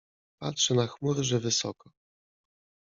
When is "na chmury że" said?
0.73-1.39